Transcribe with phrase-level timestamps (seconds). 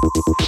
[0.00, 0.47] Música